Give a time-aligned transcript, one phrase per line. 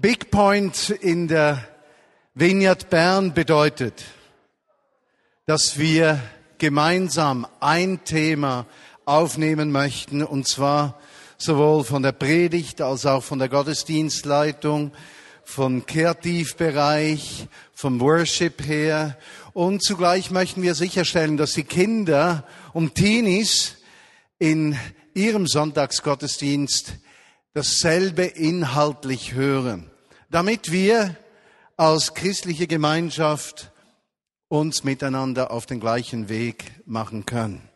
[0.00, 1.66] Big Point in der
[2.32, 4.04] Vineyard Bern bedeutet,
[5.44, 6.22] dass wir
[6.56, 8.66] gemeinsam ein Thema
[9.06, 11.00] aufnehmen möchten, und zwar
[11.36, 14.92] sowohl von der Predigt als auch von der Gottesdienstleitung,
[15.42, 19.18] vom Kreativbereich, vom Worship her.
[19.52, 23.78] Und zugleich möchten wir sicherstellen, dass die Kinder und Teenies
[24.38, 24.78] in
[25.12, 26.92] ihrem Sonntagsgottesdienst
[27.54, 29.90] dasselbe inhaltlich hören,
[30.30, 31.16] damit wir
[31.76, 33.70] als christliche Gemeinschaft
[34.48, 37.68] uns miteinander auf den gleichen Weg machen können.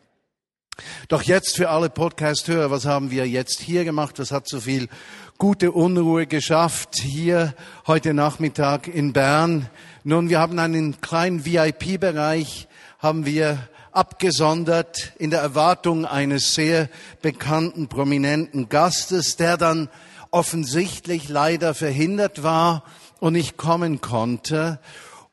[1.07, 4.17] Doch jetzt für alle Podcast-Hörer, was haben wir jetzt hier gemacht?
[4.17, 4.89] Was hat so viel
[5.37, 7.53] gute Unruhe geschafft hier
[7.85, 9.69] heute Nachmittag in Bern?
[10.03, 16.89] Nun, wir haben einen kleinen VIP-Bereich, haben wir abgesondert in der Erwartung eines sehr
[17.21, 19.89] bekannten, prominenten Gastes, der dann
[20.31, 22.83] offensichtlich leider verhindert war
[23.19, 24.79] und nicht kommen konnte.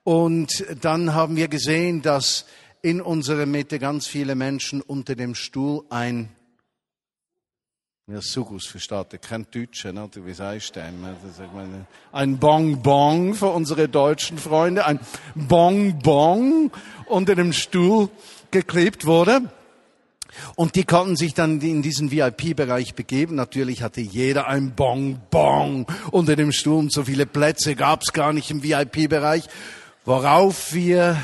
[0.05, 2.45] Und dann haben wir gesehen, dass
[2.83, 6.31] in unserer Mitte ganz viele Menschen unter dem Stuhl ein
[8.07, 10.09] ja, Sugus versteht, ihr kennt Deutsche, ne?
[10.13, 10.21] du
[10.75, 11.87] denn?
[12.11, 14.99] Ein Bonbon für unsere deutschen Freunde, ein
[15.37, 16.73] Bonbon
[17.07, 18.09] unter dem Stuhl
[18.51, 19.51] geklebt wurde.
[20.55, 23.35] Und die konnten sich dann in diesen VIP-Bereich begeben.
[23.35, 28.51] Natürlich hatte jeder ein Bonbon unter dem und so viele Plätze gab es gar nicht
[28.51, 29.45] im VIP-Bereich.
[30.05, 31.21] Worauf wir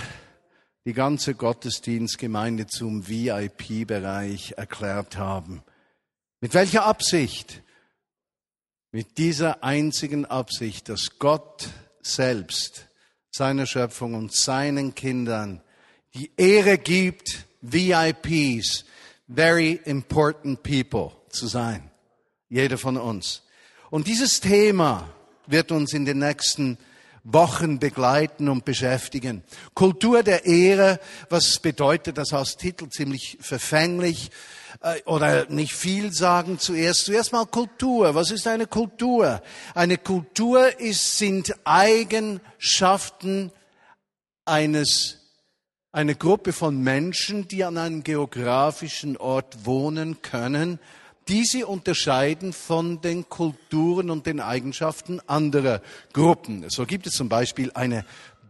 [0.86, 5.62] die ganze Gottesdienstgemeinde zum VIP-Bereich erklärt haben.
[6.40, 7.62] Mit welcher Absicht?
[8.92, 11.68] Mit dieser einzigen Absicht, dass Gott
[12.02, 12.86] selbst
[13.32, 15.60] seiner Schöpfung und seinen Kindern
[16.16, 18.84] die Ehre gibt, VIPs,
[19.28, 21.90] very important people zu sein.
[22.48, 23.42] Jeder von uns.
[23.90, 25.08] Und dieses Thema
[25.46, 26.78] wird uns in den nächsten
[27.22, 29.42] Wochen begleiten und beschäftigen.
[29.74, 34.30] Kultur der Ehre, was bedeutet das als Titel ziemlich verfänglich
[34.80, 37.04] äh, oder nicht viel sagen zuerst.
[37.04, 38.14] Zuerst mal Kultur.
[38.14, 39.42] Was ist eine Kultur?
[39.74, 43.50] Eine Kultur ist, sind Eigenschaften
[44.44, 45.25] eines
[45.96, 50.78] eine Gruppe von Menschen, die an einem geografischen Ort wohnen können,
[51.26, 55.80] die sie unterscheiden von den Kulturen und den Eigenschaften anderer
[56.12, 56.66] Gruppen.
[56.68, 58.04] So gibt es zum Beispiel eine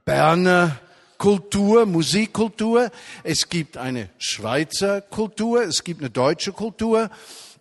[0.04, 0.80] Berner
[1.18, 2.90] Kultur, Musikkultur,
[3.22, 7.10] es gibt eine Schweizer Kultur, es gibt eine deutsche Kultur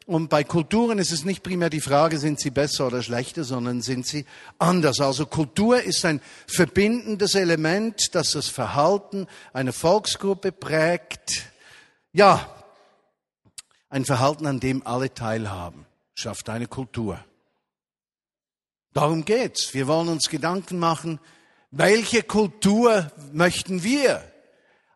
[0.06, 3.82] und bei Kulturen ist es nicht primär die Frage, sind sie besser oder schlechter, sondern
[3.82, 4.26] sind sie
[4.60, 5.00] anders.
[5.02, 11.48] Also Kultur ist ein verbindendes Element, das das Verhalten einer Volksgruppe prägt.
[12.14, 12.56] Ja,
[13.90, 17.20] ein Verhalten, an dem alle teilhaben, schafft eine Kultur.
[18.94, 19.74] Darum geht's.
[19.74, 21.20] Wir wollen uns Gedanken machen,
[21.72, 24.22] welche Kultur möchten wir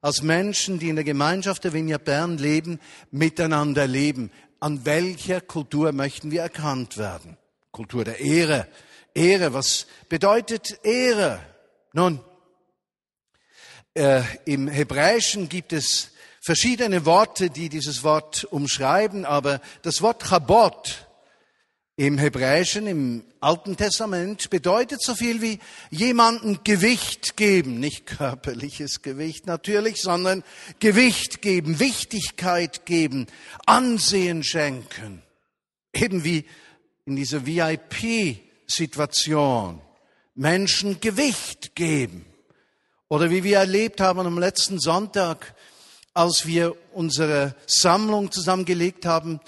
[0.01, 2.79] als Menschen, die in der Gemeinschaft der Vineyard Bern leben,
[3.11, 4.31] miteinander leben?
[4.59, 7.37] An welcher Kultur möchten wir erkannt werden?
[7.71, 8.67] Kultur der Ehre.
[9.13, 11.39] Ehre, was bedeutet Ehre?
[11.93, 12.19] Nun,
[13.93, 16.11] äh, im Hebräischen gibt es
[16.41, 21.07] verschiedene Worte, die dieses Wort umschreiben, aber das Wort Chabot
[21.99, 29.47] im Hebräischen, im Alten Testament bedeutet so viel wie jemanden Gewicht geben, nicht körperliches Gewicht
[29.47, 30.45] natürlich, sondern
[30.79, 33.27] Gewicht geben, Wichtigkeit geben,
[33.65, 35.21] Ansehen schenken.
[35.91, 36.45] Eben wie
[37.05, 39.81] in dieser VIP-Situation
[40.35, 42.25] Menschen Gewicht geben.
[43.09, 45.53] Oder wie wir erlebt haben am letzten Sonntag,
[46.13, 49.41] als wir unsere Sammlung zusammengelegt haben,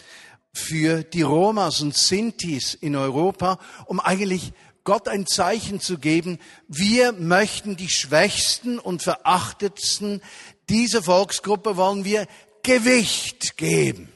[0.54, 4.54] für die Romas und Sintis in Europa, um eigentlich
[4.84, 10.22] Gott ein Zeichen zu geben, wir möchten die Schwächsten und Verachtetsten
[10.70, 12.28] dieser Volksgruppe wollen wir
[12.64, 14.11] Gewicht geben.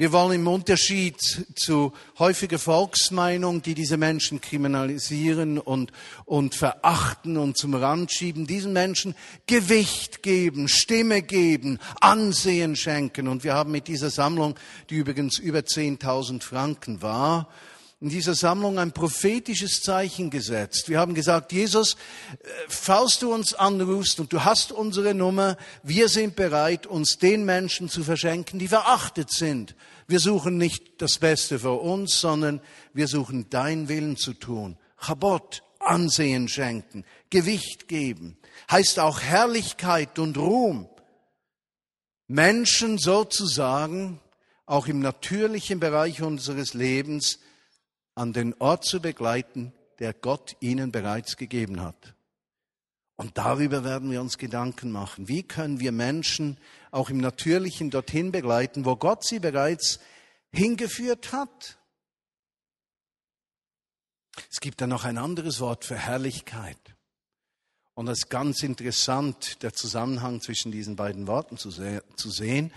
[0.00, 1.20] Wir wollen im Unterschied
[1.56, 5.90] zu häufiger Volksmeinung, die diese Menschen kriminalisieren und,
[6.24, 9.16] und verachten und zum Rand schieben, diesen Menschen
[9.48, 13.26] Gewicht geben, Stimme geben, Ansehen schenken.
[13.26, 14.54] Und wir haben mit dieser Sammlung,
[14.88, 17.48] die übrigens über 10.000 Franken war,
[18.00, 20.88] in dieser Sammlung ein prophetisches Zeichen gesetzt.
[20.88, 22.36] Wir haben gesagt, Jesus, äh,
[22.68, 27.88] falls du uns anrufst und du hast unsere Nummer, wir sind bereit, uns den Menschen
[27.88, 29.74] zu verschenken, die verachtet sind.
[30.06, 32.60] Wir suchen nicht das Beste für uns, sondern
[32.94, 34.78] wir suchen dein Willen zu tun.
[34.96, 38.36] Chabot, Ansehen schenken, Gewicht geben,
[38.70, 40.88] heißt auch Herrlichkeit und Ruhm.
[42.26, 44.20] Menschen sozusagen,
[44.66, 47.38] auch im natürlichen Bereich unseres Lebens,
[48.18, 52.14] an den Ort zu begleiten, der Gott ihnen bereits gegeben hat.
[53.14, 55.28] Und darüber werden wir uns Gedanken machen.
[55.28, 56.58] Wie können wir Menschen
[56.90, 60.00] auch im Natürlichen dorthin begleiten, wo Gott sie bereits
[60.52, 61.78] hingeführt hat?
[64.50, 66.78] Es gibt da noch ein anderes Wort für Herrlichkeit.
[67.94, 72.72] Und es ist ganz interessant, der Zusammenhang zwischen diesen beiden Worten zu, sehen.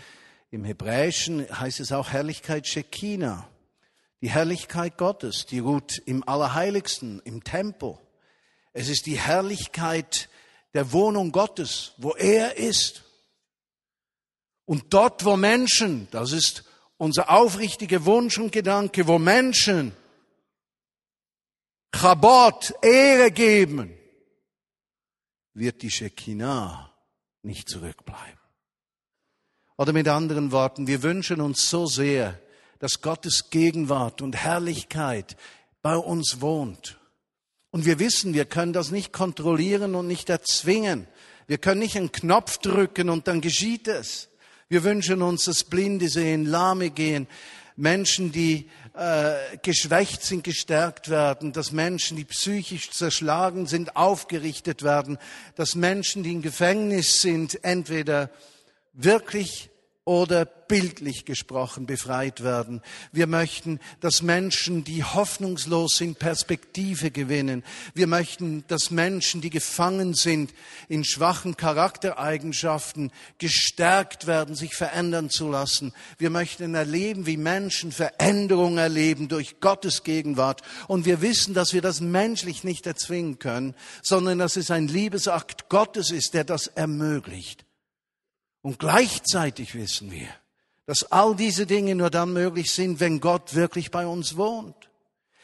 [0.51, 3.47] Im Hebräischen heißt es auch Herrlichkeit Shekinah.
[4.21, 7.97] Die Herrlichkeit Gottes, die ruht im Allerheiligsten, im Tempel.
[8.73, 10.29] Es ist die Herrlichkeit
[10.73, 13.03] der Wohnung Gottes, wo er ist.
[14.65, 16.63] Und dort, wo Menschen, das ist
[16.97, 19.93] unser aufrichtiger Wunsch und Gedanke, wo Menschen
[21.91, 23.97] Chabot, Ehre geben,
[25.53, 26.93] wird die Shekinah
[27.41, 28.39] nicht zurückbleiben.
[29.77, 32.39] Oder mit anderen Worten, wir wünschen uns so sehr,
[32.81, 35.37] dass Gottes Gegenwart und Herrlichkeit
[35.83, 36.97] bei uns wohnt.
[37.69, 41.07] Und wir wissen, wir können das nicht kontrollieren und nicht erzwingen.
[41.45, 44.29] Wir können nicht einen Knopf drücken und dann geschieht es.
[44.67, 47.27] Wir wünschen uns, dass Blinde sehen, Lahme gehen,
[47.75, 55.19] Menschen, die äh, geschwächt sind, gestärkt werden, dass Menschen, die psychisch zerschlagen sind, aufgerichtet werden,
[55.55, 58.31] dass Menschen, die im Gefängnis sind, entweder
[58.93, 59.70] wirklich
[60.03, 62.81] oder bildlich gesprochen befreit werden.
[63.11, 67.63] Wir möchten, dass Menschen, die hoffnungslos sind, Perspektive gewinnen.
[67.93, 70.53] Wir möchten, dass Menschen, die gefangen sind
[70.89, 75.93] in schwachen Charaktereigenschaften, gestärkt werden, sich verändern zu lassen.
[76.17, 80.61] Wir möchten erleben, wie Menschen Veränderung erleben durch Gottes Gegenwart.
[80.87, 85.69] Und wir wissen, dass wir das menschlich nicht erzwingen können, sondern dass es ein Liebesakt
[85.69, 87.65] Gottes ist, der das ermöglicht.
[88.61, 90.27] Und gleichzeitig wissen wir,
[90.85, 94.75] dass all diese Dinge nur dann möglich sind, wenn Gott wirklich bei uns wohnt.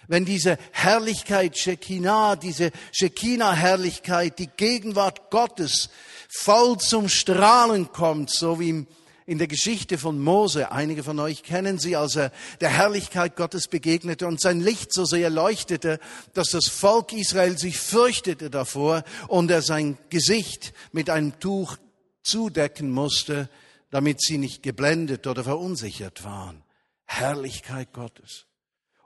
[0.07, 5.89] Wenn diese Herrlichkeit Shekinah, diese Shekinah-Herrlichkeit, die Gegenwart Gottes
[6.29, 8.85] voll zum Strahlen kommt, so wie
[9.25, 12.31] in der Geschichte von Mose, einige von euch kennen sie, als er
[12.61, 15.99] der Herrlichkeit Gottes begegnete und sein Licht so sehr leuchtete,
[16.33, 21.75] dass das Volk Israel sich fürchtete davor und er sein Gesicht mit einem Tuch
[22.27, 23.49] zudecken musste,
[23.89, 26.63] damit sie nicht geblendet oder verunsichert waren.
[27.05, 28.45] Herrlichkeit Gottes.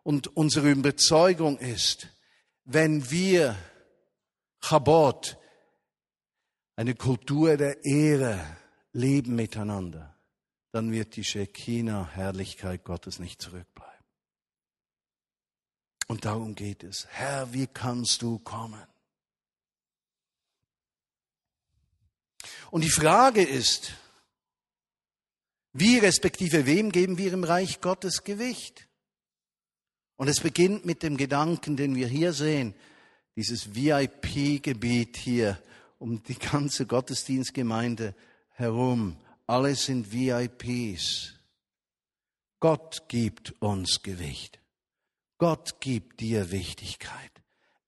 [0.03, 2.07] Und unsere Überzeugung ist,
[2.65, 3.55] wenn wir
[4.59, 5.37] Chabot,
[6.75, 8.39] eine Kultur der Ehre,
[8.93, 10.15] leben miteinander,
[10.71, 13.91] dann wird die Shekinah, Herrlichkeit Gottes nicht zurückbleiben.
[16.07, 17.07] Und darum geht es.
[17.09, 18.90] Herr, wie kannst du kommen?
[22.71, 23.91] Und die Frage ist,
[25.73, 28.87] wie respektive wem geben wir im Reich Gottes Gewicht?
[30.15, 32.73] Und es beginnt mit dem Gedanken, den wir hier sehen,
[33.35, 35.61] dieses VIP-Gebiet hier
[35.99, 38.15] um die ganze Gottesdienstgemeinde
[38.51, 39.17] herum.
[39.47, 41.33] Alle sind VIPs.
[42.59, 44.59] Gott gibt uns Gewicht.
[45.37, 47.40] Gott gibt dir Wichtigkeit.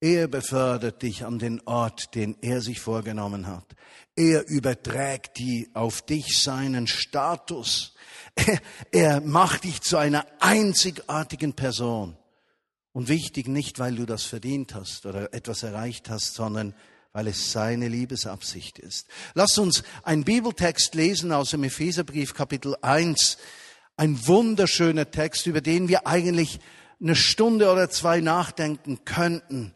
[0.03, 3.63] Er befördert dich an den Ort, den er sich vorgenommen hat.
[4.17, 7.95] Er überträgt die auf dich seinen Status.
[8.91, 12.17] Er, macht dich zu einer einzigartigen Person.
[12.91, 16.75] Und wichtig nicht, weil du das verdient hast oder etwas erreicht hast, sondern
[17.13, 19.07] weil es seine Liebesabsicht ist.
[19.35, 23.37] Lass uns einen Bibeltext lesen aus dem Epheserbrief Kapitel 1.
[23.95, 26.59] Ein wunderschöner Text, über den wir eigentlich
[27.01, 29.73] eine Stunde oder zwei nachdenken könnten.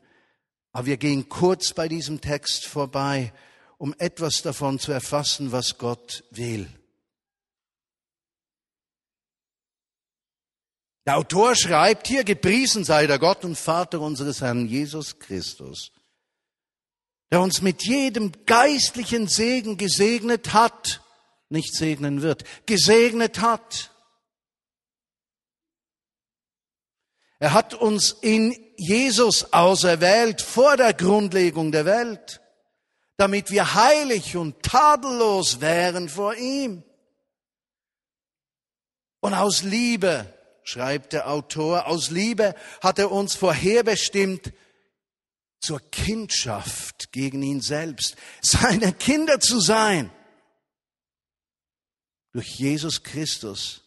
[0.78, 3.34] Aber wir gehen kurz bei diesem Text vorbei,
[3.80, 6.70] um etwas davon zu erfassen, was Gott will.
[11.08, 15.92] Der Autor schreibt hier, gepriesen sei der Gott und Vater unseres Herrn Jesus Christus,
[17.32, 21.02] der uns mit jedem geistlichen Segen gesegnet hat,
[21.50, 23.90] nicht segnen wird, gesegnet hat.
[27.40, 32.42] Er hat uns in Jesus auserwählt vor der Grundlegung der Welt,
[33.18, 36.84] damit wir heilig und tadellos wären vor ihm.
[39.20, 44.52] Und aus Liebe, schreibt der Autor, aus Liebe hat er uns vorherbestimmt
[45.60, 50.12] zur Kindschaft gegen ihn selbst, seine Kinder zu sein.
[52.34, 53.84] Durch Jesus Christus,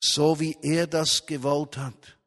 [0.00, 2.17] so wie er das gewollt hat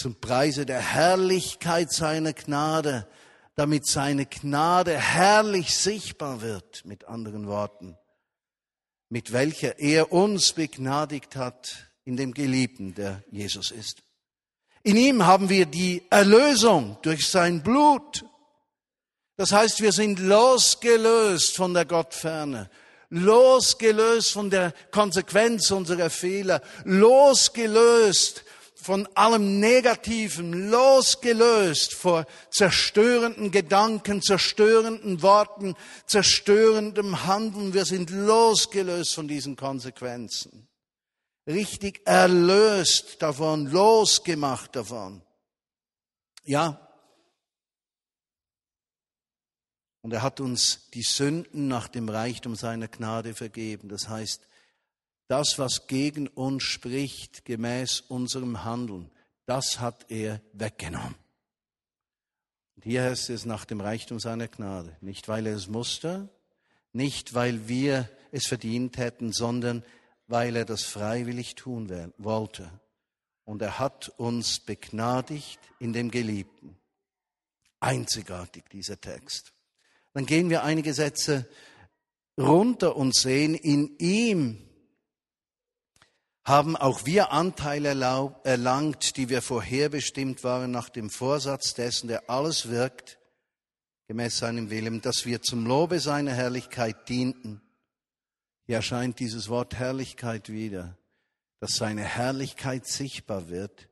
[0.00, 3.06] zum Preise der Herrlichkeit seiner Gnade,
[3.54, 7.98] damit seine Gnade herrlich sichtbar wird, mit anderen Worten,
[9.10, 14.02] mit welcher er uns begnadigt hat in dem Geliebten, der Jesus ist.
[14.82, 18.24] In ihm haben wir die Erlösung durch sein Blut.
[19.36, 22.70] Das heißt, wir sind losgelöst von der Gottferne,
[23.10, 28.44] losgelöst von der Konsequenz unserer Fehler, losgelöst
[28.90, 37.72] von allem Negativen, losgelöst vor zerstörenden Gedanken, zerstörenden Worten, zerstörendem Handeln.
[37.72, 40.66] Wir sind losgelöst von diesen Konsequenzen.
[41.46, 45.22] Richtig erlöst davon, losgemacht davon.
[46.42, 46.84] Ja.
[50.02, 53.88] Und er hat uns die Sünden nach dem Reichtum seiner Gnade vergeben.
[53.88, 54.48] Das heißt,
[55.30, 59.12] das, was gegen uns spricht, gemäß unserem Handeln,
[59.46, 61.14] das hat er weggenommen.
[62.74, 64.96] Und hier heißt es nach dem Reichtum seiner Gnade.
[65.00, 66.28] Nicht, weil er es musste,
[66.92, 69.84] nicht, weil wir es verdient hätten, sondern
[70.26, 72.68] weil er das freiwillig tun wollte.
[73.44, 76.76] Und er hat uns begnadigt in dem Geliebten.
[77.78, 79.52] Einzigartig dieser Text.
[80.12, 81.48] Dann gehen wir einige Sätze
[82.36, 84.66] runter und sehen, in ihm
[86.50, 87.90] haben auch wir Anteile
[88.42, 93.18] erlangt, die wir vorherbestimmt waren nach dem Vorsatz dessen, der alles wirkt,
[94.08, 97.62] gemäß seinem Willen, dass wir zum Lobe seiner Herrlichkeit dienten.
[98.66, 100.98] Hier erscheint dieses Wort Herrlichkeit wieder,
[101.60, 103.88] dass seine Herrlichkeit sichtbar wird,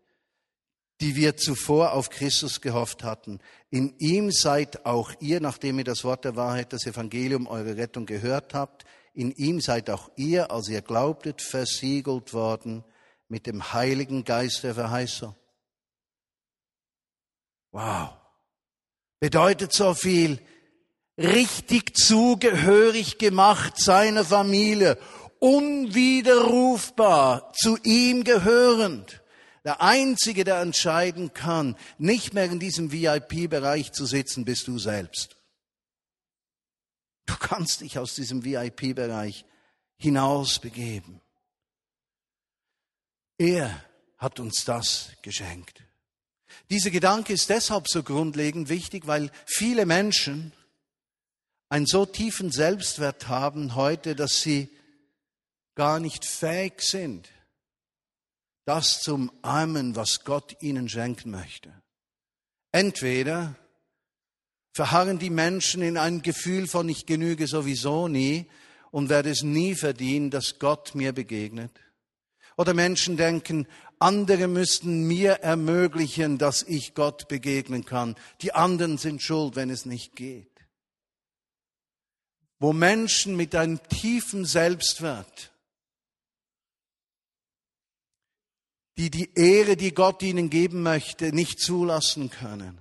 [1.00, 3.38] die wir zuvor auf Christus gehofft hatten.
[3.70, 8.04] In ihm seid auch ihr, nachdem ihr das Wort der Wahrheit, das Evangelium, eure Rettung
[8.04, 8.84] gehört habt,
[9.14, 12.84] in ihm seid auch ihr, als ihr glaubtet, versiegelt worden
[13.28, 15.34] mit dem Heiligen Geist der Verheißung.
[17.72, 18.10] Wow.
[19.20, 20.38] Bedeutet so viel.
[21.16, 24.98] Richtig zugehörig gemacht seiner Familie.
[25.40, 29.22] Unwiderrufbar zu ihm gehörend.
[29.64, 35.37] Der Einzige, der entscheiden kann, nicht mehr in diesem VIP-Bereich zu sitzen, bist du selbst.
[37.28, 39.44] Du kannst dich aus diesem VIP-Bereich
[39.98, 41.20] hinaus begeben.
[43.36, 43.84] Er
[44.16, 45.82] hat uns das geschenkt.
[46.70, 50.54] Dieser Gedanke ist deshalb so grundlegend wichtig, weil viele Menschen
[51.68, 54.70] einen so tiefen Selbstwert haben heute, dass sie
[55.74, 57.28] gar nicht fähig sind,
[58.64, 61.74] das zum Armen, was Gott ihnen schenken möchte.
[62.72, 63.54] Entweder
[64.78, 68.46] verharren die Menschen in einem Gefühl von ich genüge sowieso nie
[68.92, 71.72] und werde es nie verdienen, dass Gott mir begegnet.
[72.56, 73.66] Oder Menschen denken,
[73.98, 78.14] andere müssten mir ermöglichen, dass ich Gott begegnen kann.
[78.40, 80.52] Die anderen sind schuld, wenn es nicht geht.
[82.60, 85.50] Wo Menschen mit einem tiefen Selbstwert,
[88.96, 92.80] die die Ehre, die Gott ihnen geben möchte, nicht zulassen können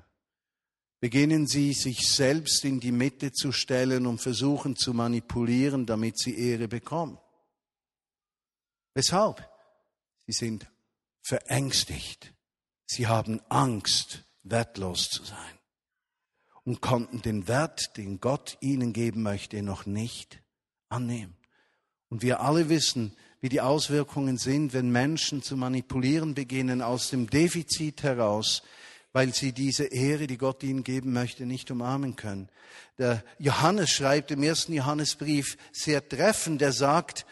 [1.00, 6.38] beginnen sie sich selbst in die Mitte zu stellen und versuchen zu manipulieren, damit sie
[6.38, 7.18] Ehre bekommen.
[8.94, 9.48] Weshalb?
[10.26, 10.68] Sie sind
[11.22, 12.34] verängstigt.
[12.86, 15.58] Sie haben Angst, wertlos zu sein
[16.64, 20.42] und konnten den Wert, den Gott ihnen geben möchte, noch nicht
[20.90, 21.38] annehmen.
[22.10, 27.30] Und wir alle wissen, wie die Auswirkungen sind, wenn Menschen zu manipulieren beginnen aus dem
[27.30, 28.64] Defizit heraus,
[29.14, 32.50] weil sie diese Ehre, die Gott ihnen geben möchte, nicht umarmen können.
[32.98, 37.26] Der Johannes schreibt im ersten Johannesbrief sehr treffend, der sagt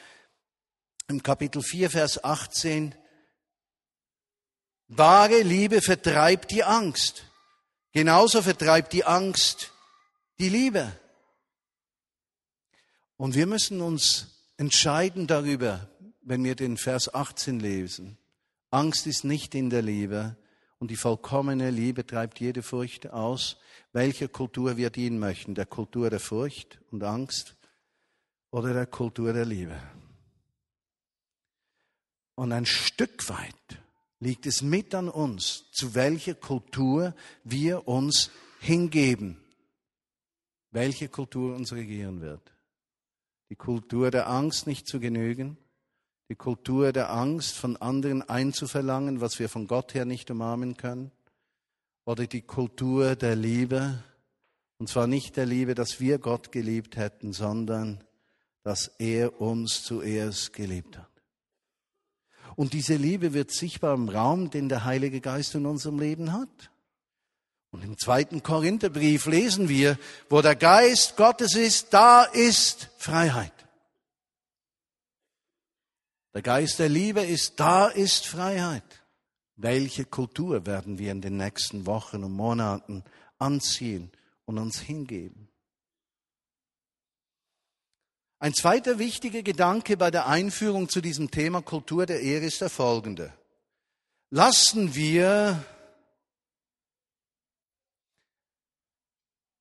[1.07, 2.95] im Kapitel 4, Vers 18,
[4.87, 7.25] wahre Liebe vertreibt die Angst.
[7.91, 9.71] Genauso vertreibt die Angst
[10.39, 10.91] die Liebe.
[13.17, 15.89] Und wir müssen uns entscheiden darüber,
[16.21, 18.17] wenn wir den Vers 18 lesen.
[18.71, 20.35] Angst ist nicht in der Liebe,
[20.79, 23.57] und die vollkommene Liebe treibt jede Furcht aus,
[23.93, 27.55] welcher Kultur wir dienen möchten, der Kultur der Furcht und Angst
[28.51, 29.79] oder der Kultur der Liebe.
[32.35, 33.81] Und ein Stück weit
[34.19, 39.37] liegt es mit an uns, zu welcher Kultur wir uns hingeben,
[40.71, 42.53] welche Kultur uns regieren wird.
[43.49, 45.57] Die Kultur der Angst nicht zu genügen,
[46.29, 51.11] die Kultur der Angst, von anderen einzuverlangen, was wir von Gott her nicht umarmen können,
[52.05, 54.03] oder die Kultur der Liebe,
[54.77, 58.03] und zwar nicht der Liebe, dass wir Gott geliebt hätten, sondern
[58.63, 61.09] dass er uns zuerst geliebt hat.
[62.55, 66.71] Und diese Liebe wird sichtbar im Raum, den der Heilige Geist in unserem Leben hat.
[67.71, 69.97] Und im zweiten Korintherbrief lesen wir,
[70.29, 73.51] wo der Geist Gottes ist, da ist Freiheit.
[76.35, 79.05] Der Geist der Liebe ist, da ist Freiheit.
[79.55, 83.05] Welche Kultur werden wir in den nächsten Wochen und Monaten
[83.37, 84.11] anziehen
[84.43, 85.47] und uns hingeben?
[88.39, 92.69] Ein zweiter wichtiger Gedanke bei der Einführung zu diesem Thema Kultur der Ehre ist der
[92.69, 93.33] folgende.
[94.29, 95.63] Lassen wir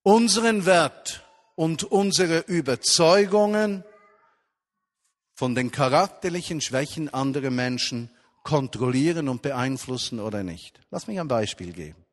[0.03, 3.85] unseren Wert und unsere Überzeugungen
[5.35, 8.11] von den charakterlichen Schwächen anderer Menschen
[8.43, 10.81] kontrollieren und beeinflussen oder nicht.
[10.91, 12.05] Lass mich ein Beispiel geben.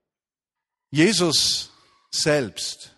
[0.90, 1.72] Jesus
[2.10, 2.98] selbst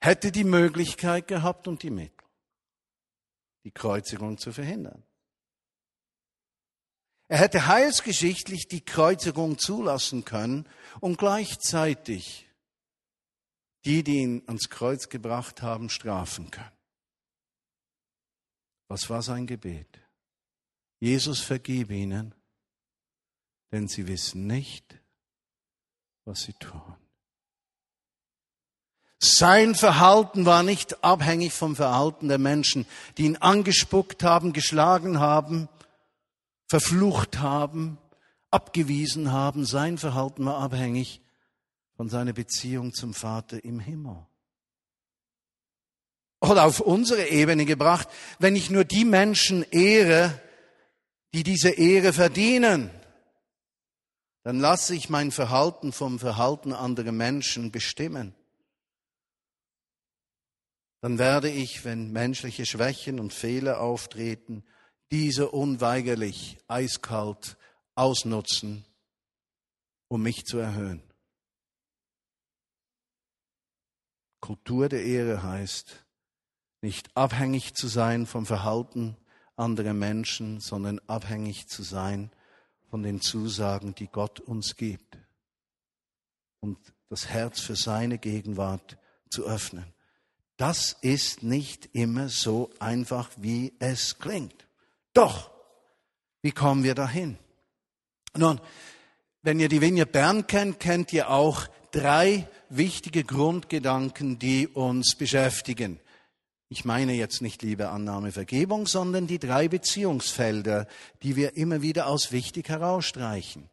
[0.00, 2.26] hätte die Möglichkeit gehabt und die Mittel,
[3.64, 5.02] die Kreuzigung zu verhindern.
[7.28, 12.48] Er hätte heilsgeschichtlich die Kreuzigung zulassen können und gleichzeitig
[13.84, 16.79] die, die ihn ans Kreuz gebracht haben, strafen können.
[18.90, 20.00] Was war sein Gebet?
[20.98, 22.34] Jesus vergib ihnen,
[23.70, 25.00] denn sie wissen nicht,
[26.24, 26.96] was sie tun.
[29.20, 32.84] Sein Verhalten war nicht abhängig vom Verhalten der Menschen,
[33.16, 35.68] die ihn angespuckt haben, geschlagen haben,
[36.66, 37.96] verflucht haben,
[38.50, 39.64] abgewiesen haben.
[39.66, 41.22] Sein Verhalten war abhängig
[41.94, 44.26] von seiner Beziehung zum Vater im Himmel.
[46.40, 50.40] Oder auf unsere Ebene gebracht, wenn ich nur die Menschen ehre,
[51.34, 52.90] die diese Ehre verdienen,
[54.42, 58.34] dann lasse ich mein Verhalten vom Verhalten anderer Menschen bestimmen.
[61.02, 64.64] Dann werde ich, wenn menschliche Schwächen und Fehler auftreten,
[65.10, 67.56] diese unweigerlich eiskalt
[67.94, 68.84] ausnutzen,
[70.08, 71.02] um mich zu erhöhen.
[74.40, 76.04] Kultur der Ehre heißt,
[76.82, 79.16] nicht abhängig zu sein vom Verhalten
[79.56, 82.30] anderer Menschen, sondern abhängig zu sein
[82.88, 85.18] von den Zusagen, die Gott uns gibt.
[86.60, 88.96] Und das Herz für seine Gegenwart
[89.28, 89.84] zu öffnen.
[90.56, 94.66] Das ist nicht immer so einfach, wie es klingt.
[95.14, 95.50] Doch,
[96.42, 97.38] wie kommen wir dahin?
[98.36, 98.60] Nun,
[99.42, 105.98] wenn ihr die Vineyard Bern kennt, kennt ihr auch drei wichtige Grundgedanken, die uns beschäftigen.
[106.72, 110.86] Ich meine jetzt nicht Liebe, Annahme, Vergebung, sondern die drei Beziehungsfelder,
[111.20, 113.68] die wir immer wieder als wichtig herausstreichen.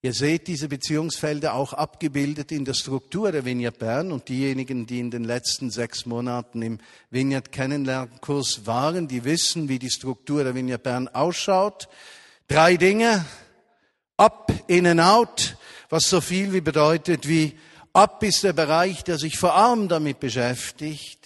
[0.00, 5.00] Ihr seht diese Beziehungsfelder auch abgebildet in der Struktur der Vineyard Bern und diejenigen, die
[5.00, 6.78] in den letzten sechs Monaten im
[7.10, 11.90] Vineyard Kennenlernkurs waren, die wissen, wie die Struktur der Vineyard Bern ausschaut.
[12.48, 13.26] Drei Dinge.
[14.16, 15.58] Up, in and out,
[15.90, 17.58] was so viel wie bedeutet wie
[17.92, 21.19] Up ist der Bereich, der sich vor allem damit beschäftigt,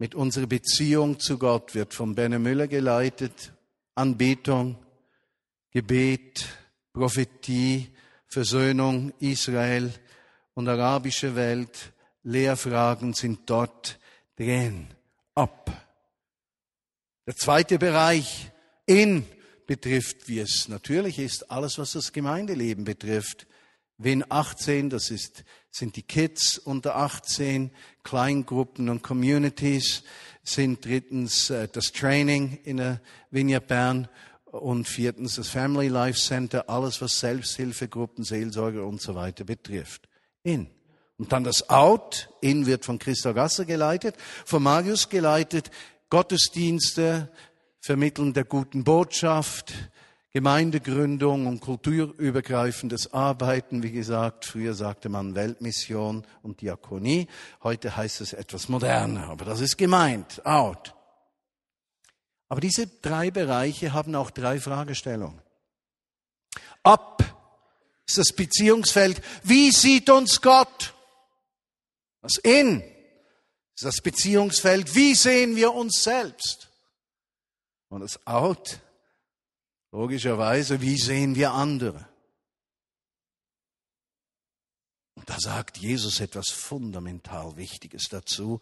[0.00, 3.52] mit unserer Beziehung zu Gott, wird von Benne Müller geleitet,
[3.94, 4.78] Anbetung,
[5.72, 6.48] Gebet,
[6.94, 7.90] Prophetie,
[8.26, 9.92] Versöhnung Israel
[10.54, 13.98] und arabische Welt, Lehrfragen sind dort
[14.36, 14.88] drin.
[15.34, 15.70] Ab.
[17.26, 18.50] Der zweite Bereich,
[18.86, 19.26] in,
[19.66, 23.46] betrifft, wie es natürlich ist, alles, was das Gemeindeleben betrifft.
[23.98, 27.70] Win 18, das ist, sind die Kids unter 18,
[28.02, 30.02] Kleingruppen und Communities
[30.42, 34.08] sind drittens äh, das Training in der Vineyard Bern
[34.44, 40.08] und viertens das Family Life Center, alles was Selbsthilfegruppen, Seelsorger und so weiter betrifft.
[40.42, 40.68] In.
[41.18, 45.70] Und dann das Out, in wird von Christa Gasser geleitet, von Marius geleitet,
[46.08, 47.30] Gottesdienste,
[47.78, 49.72] Vermitteln der guten Botschaft,
[50.32, 57.26] Gemeindegründung und kulturübergreifendes Arbeiten, wie gesagt, früher sagte man Weltmission und Diakonie,
[57.64, 60.94] heute heißt es etwas moderner, aber das ist gemeint, out.
[62.48, 65.40] Aber diese drei Bereiche haben auch drei Fragestellungen.
[66.84, 67.24] Ab
[68.06, 70.94] ist das Beziehungsfeld, wie sieht uns Gott?
[72.22, 72.82] Das In
[73.74, 76.68] ist das Beziehungsfeld, wie sehen wir uns selbst?
[77.88, 78.80] Und das Out
[79.92, 82.08] Logischerweise, wie sehen wir andere?
[85.14, 88.60] Und da sagt Jesus etwas fundamental Wichtiges dazu.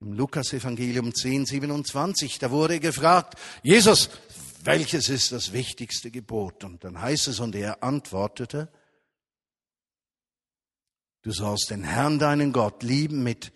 [0.00, 4.10] Im Lukas-Evangelium 10, 27, da wurde gefragt, Jesus,
[4.64, 6.64] welches ist das wichtigste Gebot?
[6.64, 8.68] Und dann heißt es, und er antwortete,
[11.22, 13.52] du sollst den Herrn, deinen Gott, lieben mit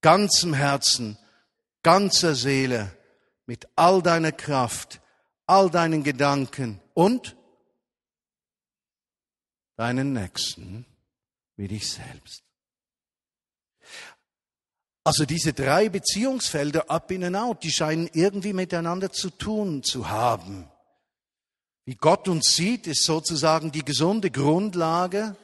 [0.00, 1.16] ganzem Herzen,
[1.82, 2.96] ganzer Seele,
[3.46, 5.00] mit all deiner Kraft,
[5.46, 7.36] all deinen Gedanken und
[9.76, 10.84] deinen Nächsten
[11.56, 12.42] wie dich selbst.
[15.04, 20.08] Also diese drei Beziehungsfelder up in and out, die scheinen irgendwie miteinander zu tun zu
[20.08, 20.68] haben.
[21.84, 25.36] Wie Gott uns sieht, ist sozusagen die gesunde Grundlage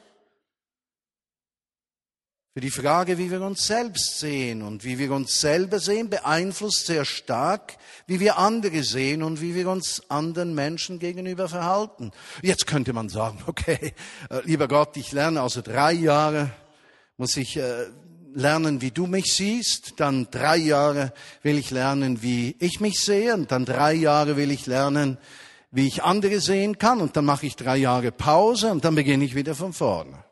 [2.53, 6.85] für die Frage, wie wir uns selbst sehen und wie wir uns selber sehen, beeinflusst
[6.85, 12.11] sehr stark, wie wir andere sehen und wie wir uns anderen Menschen gegenüber verhalten.
[12.43, 13.93] Jetzt könnte man sagen, okay,
[14.29, 16.51] äh, lieber Gott, ich lerne also drei Jahre,
[17.17, 17.87] muss ich äh,
[18.35, 21.11] lernen, wie du mich siehst, dann drei Jahre
[21.41, 25.17] will ich lernen, wie ich mich sehe und dann drei Jahre will ich lernen,
[25.71, 29.25] wie ich andere sehen kann und dann mache ich drei Jahre Pause und dann beginne
[29.25, 30.23] ich wieder von vorne.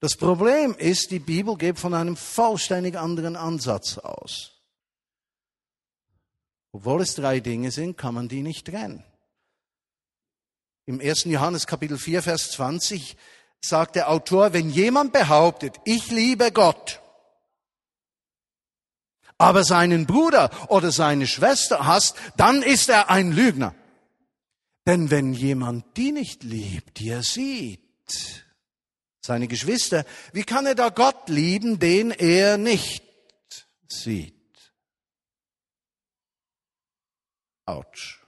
[0.00, 4.52] Das Problem ist, die Bibel geht von einem vollständig anderen Ansatz aus.
[6.72, 9.02] Obwohl es drei Dinge sind, kann man die nicht trennen.
[10.86, 11.24] Im 1.
[11.24, 13.16] Johannes Kapitel 4, Vers 20
[13.60, 17.00] sagt der Autor, wenn jemand behauptet, ich liebe Gott,
[19.36, 23.74] aber seinen Bruder oder seine Schwester hasst, dann ist er ein Lügner.
[24.86, 28.47] Denn wenn jemand die nicht liebt, die er sieht,
[29.28, 33.04] seine Geschwister, wie kann er da Gott lieben, den er nicht
[33.86, 34.34] sieht?
[37.66, 38.24] Autsch.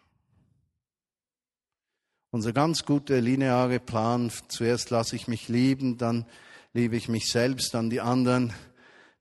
[2.30, 6.26] Unser ganz guter lineare Plan, zuerst lasse ich mich lieben, dann
[6.74, 8.52] liebe ich mich selbst, dann die anderen.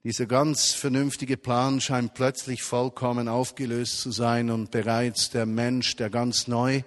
[0.04, 6.10] Dieser ganz vernünftige Plan scheint plötzlich vollkommen aufgelöst zu sein und bereits der Mensch, der
[6.10, 6.84] ganz neu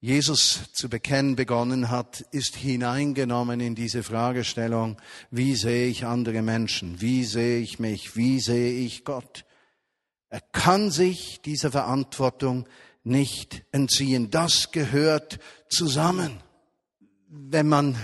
[0.00, 4.96] Jesus zu bekennen begonnen hat, ist hineingenommen in diese Fragestellung,
[5.30, 9.44] wie sehe ich andere Menschen, wie sehe ich mich, wie sehe ich Gott.
[10.30, 12.66] Er kann sich dieser Verantwortung
[13.04, 14.30] nicht entziehen.
[14.30, 16.40] Das gehört zusammen.
[17.28, 17.96] Wenn man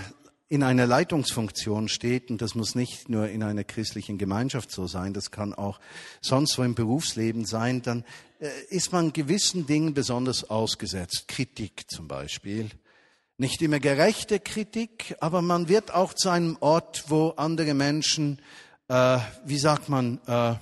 [0.49, 5.13] in einer Leitungsfunktion steht, und das muss nicht nur in einer christlichen Gemeinschaft so sein,
[5.13, 5.79] das kann auch
[6.21, 8.05] sonst wo im Berufsleben sein, dann
[8.39, 11.25] äh, ist man gewissen Dingen besonders ausgesetzt.
[11.27, 12.69] Kritik zum Beispiel.
[13.37, 18.41] Nicht immer gerechte Kritik, aber man wird auch zu einem Ort, wo andere Menschen,
[18.87, 20.55] äh, wie sagt man, äh,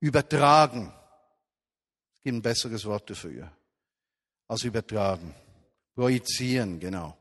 [0.00, 0.92] übertragen.
[2.14, 3.50] Es gibt ein besseres Wort dafür
[4.46, 5.34] als übertragen.
[5.94, 7.16] Projizieren, genau.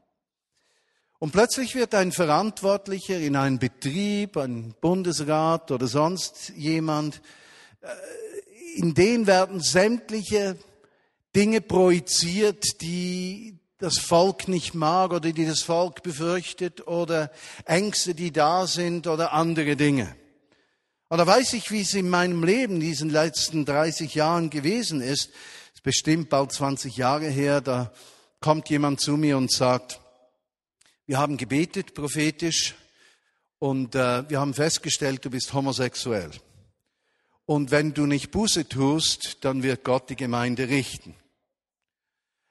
[1.20, 7.22] Und plötzlich wird ein Verantwortlicher in einem Betrieb, ein Bundesrat oder sonst jemand
[7.82, 7.88] äh,
[8.76, 10.58] in den werden sämtliche
[11.36, 17.32] Dinge projiziert, die das Volk nicht mag oder die das Volk befürchtet oder
[17.66, 20.16] Ängste, die da sind oder andere Dinge.
[21.10, 25.30] Oder weiß ich, wie es in meinem Leben diesen letzten 30 Jahren gewesen ist.
[25.30, 27.92] Es ist bestimmt bald 20 Jahre her, da
[28.40, 30.00] kommt jemand zu mir und sagt,
[31.08, 32.76] wir haben gebetet prophetisch
[33.60, 36.32] und äh, wir haben festgestellt, du bist homosexuell.
[37.46, 41.16] Und wenn du nicht Buße tust, dann wird Gott die Gemeinde richten.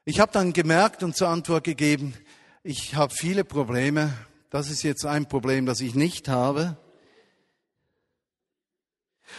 [0.05, 2.15] Ich habe dann gemerkt und zur Antwort gegeben,
[2.63, 4.17] ich habe viele Probleme.
[4.51, 6.77] Das ist jetzt ein Problem, das ich nicht habe.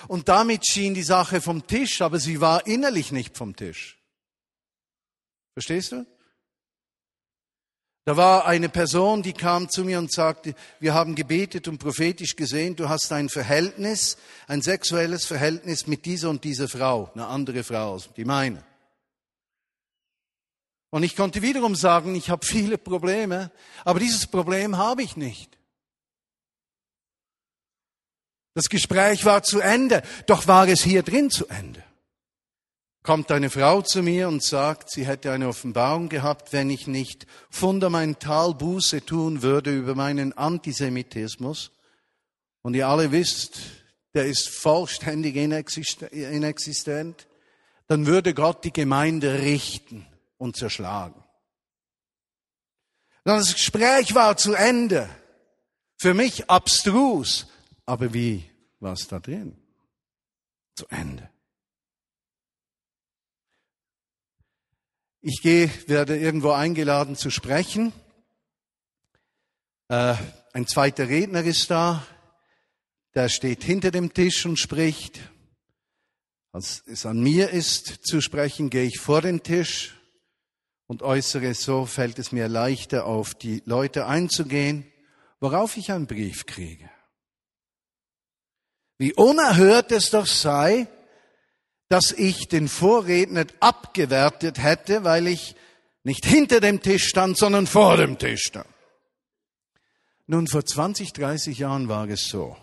[0.08, 3.98] Und damit schien die Sache vom Tisch, aber sie war innerlich nicht vom Tisch.
[5.54, 6.06] Verstehst du?
[8.06, 12.36] Da war eine Person, die kam zu mir und sagte, wir haben gebetet und prophetisch
[12.36, 17.64] gesehen, du hast ein Verhältnis, ein sexuelles Verhältnis mit dieser und dieser Frau, eine andere
[17.64, 18.64] Frau, die meine.
[20.92, 23.52] Und ich konnte wiederum sagen, ich habe viele Probleme,
[23.84, 25.58] aber dieses Problem habe ich nicht.
[28.54, 31.84] Das Gespräch war zu Ende, doch war es hier drin zu Ende
[33.06, 37.28] kommt eine Frau zu mir und sagt, sie hätte eine Offenbarung gehabt, wenn ich nicht
[37.52, 41.72] fundamental Buße tun würde über meinen Antisemitismus.
[42.64, 43.60] Und ihr alle wisst,
[44.16, 47.28] der ist vollständig inexistent.
[47.88, 51.24] Dann würde Gott die Gemeinde richten und zerschlagen.
[53.24, 55.08] Das Gespräch war zu Ende.
[55.98, 57.46] Für mich abstrus.
[57.86, 59.56] Aber wie war es da drin?
[60.76, 61.30] Zu Ende.
[65.28, 67.94] Ich gehe, werde irgendwo eingeladen zu sprechen.
[69.88, 70.14] Äh,
[70.54, 72.06] ein zweiter Redner ist da,
[73.16, 75.20] der steht hinter dem Tisch und spricht.
[76.52, 79.96] Als es an mir ist zu sprechen, gehe ich vor den Tisch
[80.86, 84.86] und äußere, so fällt es mir leichter, auf die Leute einzugehen,
[85.40, 86.88] worauf ich einen Brief kriege.
[89.00, 90.88] Wie unerhört es doch sei,
[91.90, 95.56] dass ich den Vorredner abgewertet hätte, weil ich
[96.04, 98.68] nicht hinter dem Tisch stand, sondern vor dem Tisch stand.
[100.28, 102.58] Nun, vor 20, 30 Jahren war es so,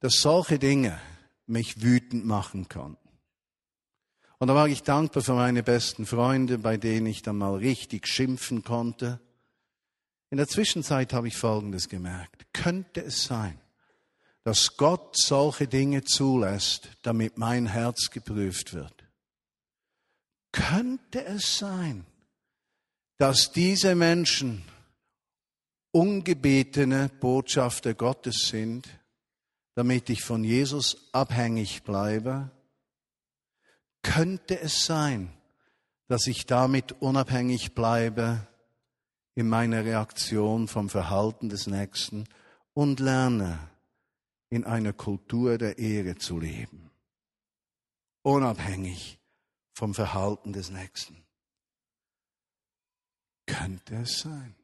[0.00, 0.98] dass solche Dinge
[1.46, 2.96] mich wütend machen konnten.
[4.38, 8.08] Und da war ich dankbar für meine besten Freunde, bei denen ich dann mal richtig
[8.08, 9.20] schimpfen konnte.
[10.30, 12.46] In der Zwischenzeit habe ich Folgendes gemerkt.
[12.54, 13.59] Könnte es sein,
[14.50, 18.92] dass Gott solche Dinge zulässt, damit mein Herz geprüft wird?
[20.50, 22.04] Könnte es sein,
[23.16, 24.64] dass diese Menschen
[25.92, 28.88] ungebetene Botschafter Gottes sind,
[29.76, 32.50] damit ich von Jesus abhängig bleibe?
[34.02, 35.32] Könnte es sein,
[36.08, 38.48] dass ich damit unabhängig bleibe
[39.36, 42.24] in meiner Reaktion vom Verhalten des Nächsten
[42.74, 43.70] und lerne,
[44.50, 46.90] in einer Kultur der Ehre zu leben,
[48.22, 49.18] unabhängig
[49.72, 51.24] vom Verhalten des Nächsten.
[53.46, 54.54] Könnte es sein,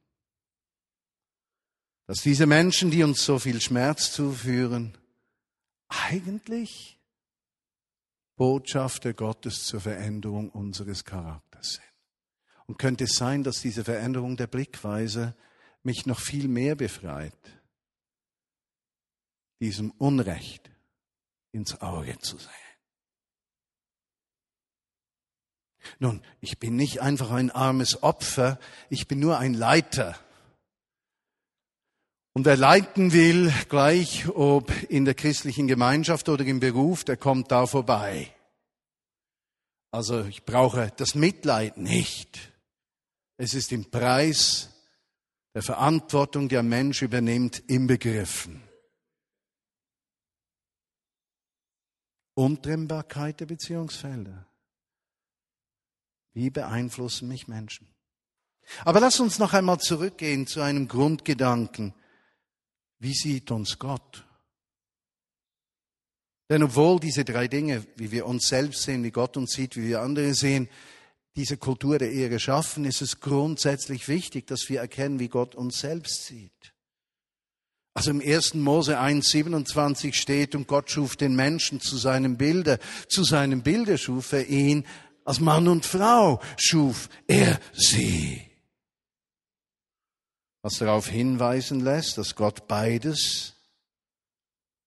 [2.07, 4.97] dass diese Menschen, die uns so viel Schmerz zuführen,
[5.89, 6.99] eigentlich
[8.37, 11.83] Botschafter Gottes zur Veränderung unseres Charakters sind?
[12.67, 15.37] Und könnte es sein, dass diese Veränderung der Blickweise
[15.83, 17.56] mich noch viel mehr befreit,
[19.61, 20.71] diesem Unrecht
[21.53, 22.51] ins Auge zu sehen?
[25.99, 28.59] Nun, ich bin nicht einfach ein armes Opfer,
[28.91, 30.19] ich bin nur ein Leiter.
[32.33, 37.51] Und wer leiten will, gleich ob in der christlichen Gemeinschaft oder im Beruf, der kommt
[37.51, 38.31] da vorbei.
[39.91, 42.53] Also ich brauche das Mitleid nicht.
[43.39, 44.71] Es ist im Preis
[45.55, 48.66] der Verantwortung, die ein Mensch übernimmt, inbegriffen.
[52.37, 54.47] Untrennbarkeit der Beziehungsfelder.
[56.35, 57.89] Wie beeinflussen mich Menschen?
[58.85, 61.95] Aber lass uns noch einmal zurückgehen zu einem Grundgedanken.
[62.99, 64.27] Wie sieht uns Gott?
[66.51, 69.89] Denn obwohl diese drei Dinge, wie wir uns selbst sehen, wie Gott uns sieht, wie
[69.89, 70.69] wir andere sehen,
[71.37, 75.81] diese Kultur der Ehre schaffen, ist es grundsätzlich wichtig, dass wir erkennen, wie Gott uns
[75.81, 76.76] selbst sieht.
[77.97, 78.53] Also im 1.
[78.57, 82.79] Mose 1,27 steht, und Gott schuf den Menschen zu seinem Bilde.
[83.09, 84.85] Zu seinem Bilde schuf er ihn
[85.25, 88.43] als Mann und Frau schuf er sie.
[90.61, 93.55] Was darauf hinweisen lässt, dass Gott beides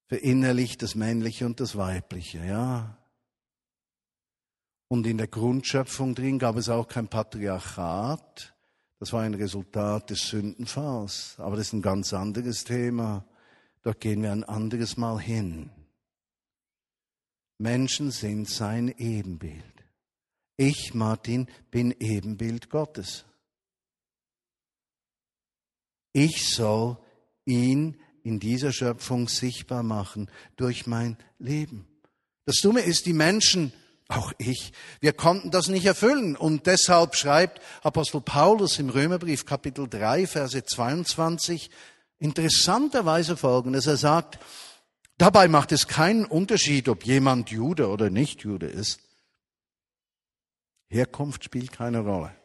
[0.05, 2.95] verinnerlicht, das Männliche und das Weibliche, ja.
[4.87, 8.53] Und in der Grundschöpfung drin gab es auch kein Patriarchat.
[8.99, 11.35] Das war ein Resultat des Sündenfalls.
[11.37, 13.25] Aber das ist ein ganz anderes Thema.
[13.81, 15.69] Dort gehen wir ein anderes Mal hin.
[17.57, 19.63] Menschen sind sein Ebenbild.
[20.57, 23.25] Ich, Martin, bin Ebenbild Gottes.
[26.11, 26.97] Ich soll
[27.45, 31.87] ihn in dieser Schöpfung sichtbar machen durch mein Leben.
[32.45, 33.71] Das Dumme ist, die Menschen,
[34.09, 36.35] auch ich, wir konnten das nicht erfüllen.
[36.35, 41.69] Und deshalb schreibt Apostel Paulus im Römerbrief Kapitel 3, Verse 22
[42.17, 43.85] interessanterweise folgendes.
[43.85, 44.39] Er sagt,
[45.17, 48.99] dabei macht es keinen Unterschied, ob jemand Jude oder nicht Jude ist.
[50.89, 52.35] Herkunft spielt keine Rolle.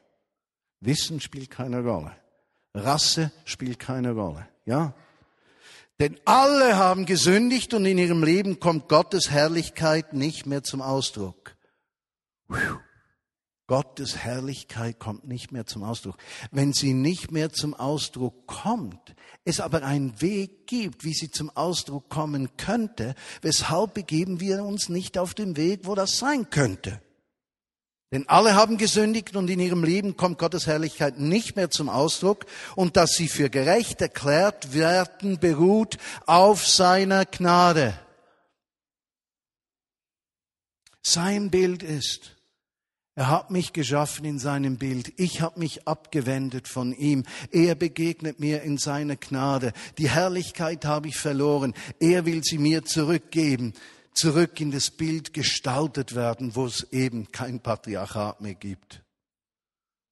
[0.81, 2.13] Wissen spielt keine Rolle.
[2.75, 4.47] Rasse spielt keine Rolle.
[4.67, 4.95] Ja?
[5.99, 11.54] Denn alle haben gesündigt und in ihrem Leben kommt Gottes Herrlichkeit nicht mehr zum Ausdruck.
[13.67, 16.17] Gottes Herrlichkeit kommt nicht mehr zum Ausdruck.
[16.51, 19.15] Wenn sie nicht mehr zum Ausdruck kommt,
[19.47, 24.91] es aber einen Weg gibt, wie sie zum Ausdruck kommen könnte, weshalb begeben wir uns
[24.91, 27.01] nicht auf den Weg, wo das sein könnte?
[28.13, 32.45] Denn alle haben gesündigt und in ihrem Leben kommt Gottes Herrlichkeit nicht mehr zum Ausdruck
[32.77, 37.99] und dass sie für gerecht erklärt werden, beruht auf seiner Gnade.
[41.03, 42.34] Sein Bild ist,
[43.17, 45.13] er hat mich geschaffen in seinem Bild.
[45.17, 47.25] Ich habe mich abgewendet von ihm.
[47.53, 49.73] Er begegnet mir in seiner Gnade.
[49.99, 51.75] Die Herrlichkeit habe ich verloren.
[52.01, 53.75] Er will sie mir zurückgeben
[54.15, 59.03] zurück in das Bild gestaltet werden, wo es eben kein Patriarchat mehr gibt.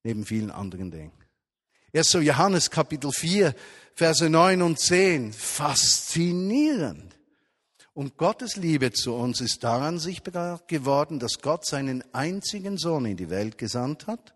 [0.03, 1.13] Neben vielen anderen Dingen.
[1.93, 3.55] Erst so Johannes Kapitel 4,
[3.95, 5.33] Verse 9 und 10.
[5.33, 7.12] Faszinierend.
[7.95, 13.19] Und Gottes Liebe zu uns ist daran sichtbar geworden, dass Gott seinen einzigen Sohn in
[13.19, 14.35] die Welt gesandt hat,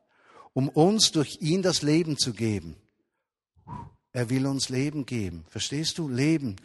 [0.52, 2.76] um uns durch ihn das Leben zu geben.
[4.12, 5.46] Er will uns Leben geben.
[5.48, 6.08] Verstehst du?
[6.08, 6.56] Leben.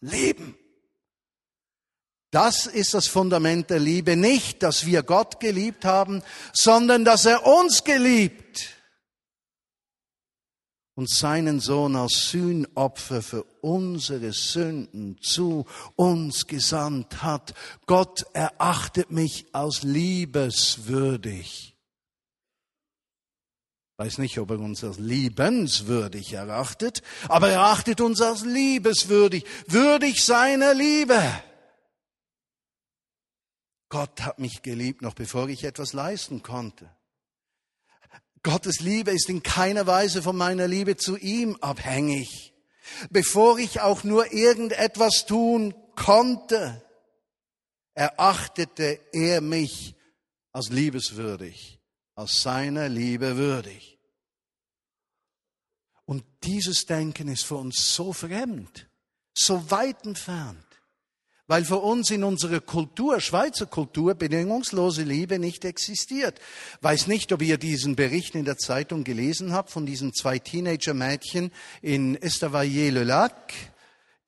[0.00, 0.56] Leben.
[2.30, 4.16] Das ist das Fundament der Liebe.
[4.16, 6.22] Nicht, dass wir Gott geliebt haben,
[6.54, 8.70] sondern dass er uns geliebt.
[10.94, 17.54] Und seinen Sohn als Sühnopfer für unsere Sünden zu uns gesandt hat.
[17.86, 21.76] Gott erachtet mich als liebeswürdig.
[23.96, 30.24] Weiß nicht, ob er uns als liebenswürdig erachtet, aber er achtet uns als liebeswürdig, würdig
[30.24, 31.22] seiner Liebe.
[33.88, 36.90] Gott hat mich geliebt, noch bevor ich etwas leisten konnte.
[38.42, 42.52] Gottes Liebe ist in keiner Weise von meiner Liebe zu ihm abhängig.
[43.10, 46.82] Bevor ich auch nur irgendetwas tun konnte,
[47.94, 49.94] erachtete er mich
[50.52, 51.80] als liebeswürdig,
[52.14, 53.98] als seiner Liebe würdig.
[56.04, 58.88] Und dieses Denken ist für uns so fremd,
[59.34, 60.66] so weit entfernt,
[61.52, 66.40] weil für uns in unserer Kultur, Schweizer Kultur, bedingungslose Liebe nicht existiert.
[66.80, 71.52] Weiß nicht, ob ihr diesen Bericht in der Zeitung gelesen habt von diesen zwei Teenager-Mädchen
[71.82, 73.52] in Estavayer-le-Lac,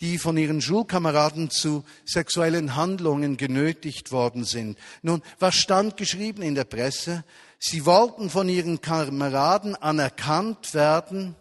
[0.02, 4.76] die von ihren Schulkameraden zu sexuellen Handlungen genötigt worden sind.
[5.00, 7.24] Nun, was stand geschrieben in der Presse?
[7.58, 11.36] Sie wollten von ihren Kameraden anerkannt werden,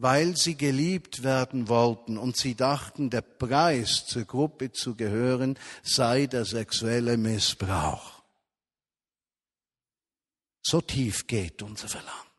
[0.00, 6.26] weil sie geliebt werden wollten und sie dachten, der Preis zur Gruppe zu gehören sei
[6.26, 8.22] der sexuelle Missbrauch.
[10.62, 12.30] So tief geht unser Verlangen.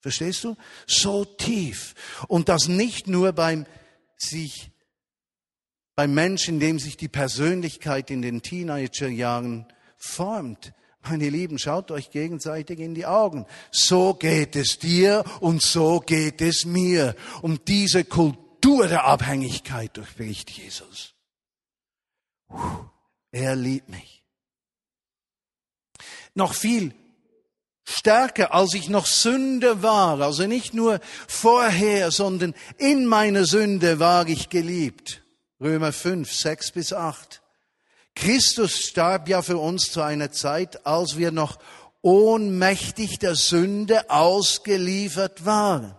[0.00, 0.56] Verstehst du?
[0.86, 1.94] So tief.
[2.28, 3.66] Und das nicht nur beim
[4.16, 4.70] sich,
[5.96, 12.78] beim Menschen, dem sich die Persönlichkeit in den Teenagerjahren formt, meine Lieben, schaut euch gegenseitig
[12.78, 13.46] in die Augen.
[13.70, 17.16] So geht es dir und so geht es mir.
[17.42, 21.14] Um diese Kultur der Abhängigkeit durchbricht Jesus.
[23.32, 24.22] Er liebt mich.
[26.34, 26.94] Noch viel
[27.84, 34.28] stärker, als ich noch Sünde war, also nicht nur vorher, sondern in meiner Sünde war
[34.28, 35.22] ich geliebt.
[35.60, 37.42] Römer 5, 6 bis 8.
[38.14, 41.58] Christus starb ja für uns zu einer Zeit, als wir noch
[42.02, 45.94] ohnmächtig der Sünde ausgeliefert waren.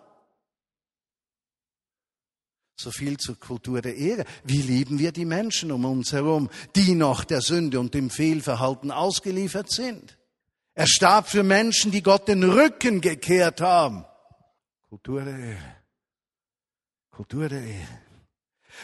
[2.76, 4.26] So viel zur Kultur der Ehre.
[4.44, 8.92] Wie lieben wir die Menschen um uns herum, die noch der Sünde und dem Fehlverhalten
[8.92, 10.18] ausgeliefert sind?
[10.74, 14.06] Er starb für Menschen, die Gott den Rücken gekehrt haben.
[14.90, 15.76] Kultur der Ehre.
[17.12, 18.02] Kultur der Ehre.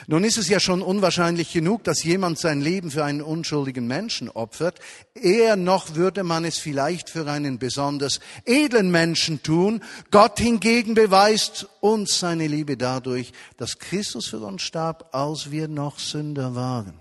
[0.06, 4.30] Nun ist es ja schon unwahrscheinlich genug, dass jemand sein Leben für einen unschuldigen Menschen
[4.30, 4.80] opfert.
[5.16, 9.82] Eher noch würde man es vielleicht für einen besonders edlen Menschen tun.
[10.12, 16.00] Gott hingegen beweist uns seine Liebe dadurch, dass Christus für uns starb, als wir noch
[16.00, 17.00] Sünder waren.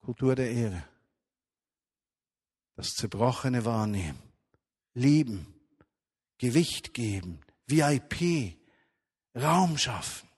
[0.00, 0.84] Kultur der Ehre.
[2.76, 4.22] Das Zerbrochene wahrnehmen,
[4.94, 5.54] lieben,
[6.38, 8.56] Gewicht geben, VIP,
[9.36, 10.28] Raum schaffen.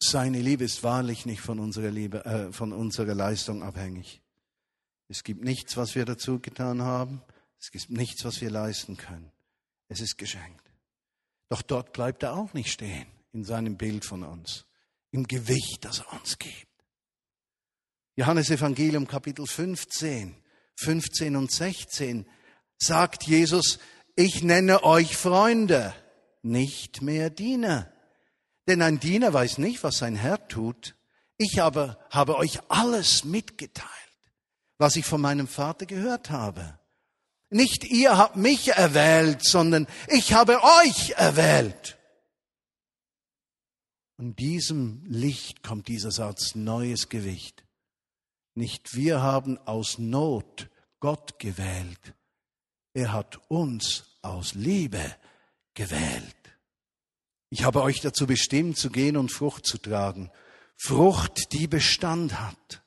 [0.00, 4.22] Seine Liebe ist wahrlich nicht von unserer Liebe, äh, von unserer Leistung abhängig.
[5.08, 7.22] Es gibt nichts, was wir dazu getan haben.
[7.60, 9.30] Es gibt nichts, was wir leisten können.
[9.88, 10.70] Es ist geschenkt.
[11.48, 14.66] Doch dort bleibt er auch nicht stehen in seinem Bild von uns,
[15.10, 16.66] im Gewicht, das er uns gibt.
[18.16, 20.34] Johannes Evangelium Kapitel 15,
[20.76, 22.26] 15 und 16
[22.78, 23.78] sagt Jesus,
[24.16, 25.94] ich nenne euch Freunde
[26.46, 27.92] nicht mehr Diener.
[28.66, 30.96] Denn ein Diener weiß nicht, was sein Herr tut.
[31.36, 33.90] Ich aber habe euch alles mitgeteilt,
[34.78, 36.78] was ich von meinem Vater gehört habe.
[37.50, 41.98] Nicht ihr habt mich erwählt, sondern ich habe euch erwählt.
[44.16, 47.64] Und diesem Licht kommt dieser Satz neues Gewicht.
[48.54, 52.14] Nicht wir haben aus Not Gott gewählt.
[52.94, 55.14] Er hat uns aus Liebe
[55.76, 56.34] gewählt.
[57.50, 60.32] Ich habe euch dazu bestimmt, zu gehen und Frucht zu tragen.
[60.76, 62.82] Frucht, die Bestand hat.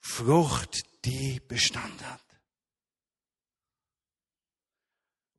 [0.00, 2.20] Frucht, die Bestand hat.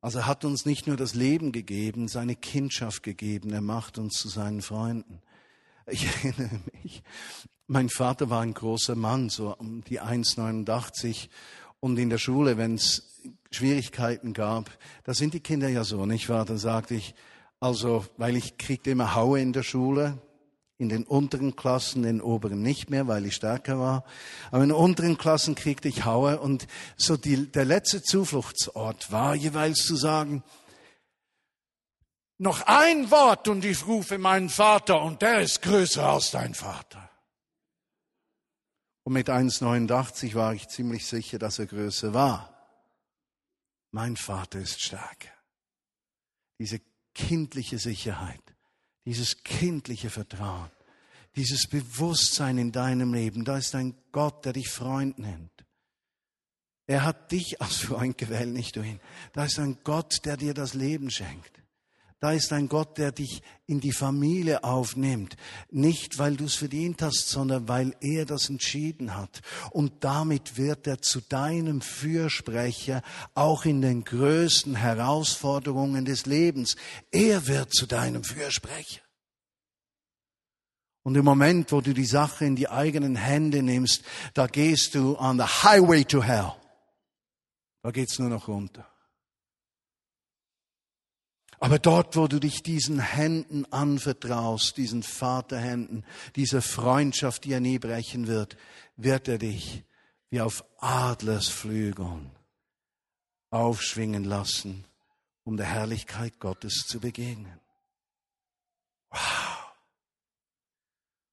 [0.00, 4.18] Also er hat uns nicht nur das Leben gegeben, seine Kindschaft gegeben, er macht uns
[4.18, 5.22] zu seinen Freunden.
[5.86, 7.02] Ich erinnere mich,
[7.66, 11.30] mein Vater war ein großer Mann, so um die 1,89
[11.84, 13.20] und in der Schule, wenn es
[13.50, 14.70] Schwierigkeiten gab,
[15.04, 16.46] da sind die Kinder ja so, nicht wahr?
[16.46, 17.14] Dann sagte ich,
[17.60, 20.16] also, weil ich kriegte immer Haue in der Schule,
[20.78, 24.04] in den unteren Klassen, in den oberen nicht mehr, weil ich stärker war.
[24.50, 26.66] Aber in den unteren Klassen kriegte ich Haue und
[26.96, 30.42] so die, der letzte Zufluchtsort war jeweils zu sagen,
[32.38, 37.10] noch ein Wort und ich rufe meinen Vater und der ist größer als dein Vater.
[39.04, 42.50] Und mit 1,89 war ich ziemlich sicher, dass er größer war.
[43.90, 45.28] mein Vater ist stark.
[46.58, 46.80] Diese
[47.14, 48.42] kindliche Sicherheit,
[49.04, 50.70] dieses kindliche Vertrauen,
[51.36, 55.52] dieses Bewusstsein in deinem Leben, da ist ein Gott, der dich Freund nennt.
[56.86, 59.00] Er hat dich als Freund gewählt, nicht du ihn.
[59.32, 61.63] Da ist ein Gott, der dir das Leben schenkt.
[62.24, 65.36] Da ist ein Gott, der dich in die Familie aufnimmt.
[65.70, 69.42] Nicht, weil du es verdient hast, sondern weil er das entschieden hat.
[69.72, 73.02] Und damit wird er zu deinem Fürsprecher,
[73.34, 76.76] auch in den größten Herausforderungen des Lebens.
[77.10, 79.02] Er wird zu deinem Fürsprecher.
[81.02, 84.02] Und im Moment, wo du die Sache in die eigenen Hände nimmst,
[84.32, 86.54] da gehst du on the highway to hell.
[87.82, 88.93] Da geht's nur noch runter.
[91.64, 96.04] Aber dort, wo du dich diesen Händen anvertraust, diesen Vaterhänden,
[96.36, 98.58] dieser Freundschaft, die er nie brechen wird,
[98.98, 99.82] wird er dich
[100.28, 102.30] wie auf Adlersflügeln
[103.48, 104.84] aufschwingen lassen,
[105.44, 107.58] um der Herrlichkeit Gottes zu begegnen.
[109.08, 109.20] Wow.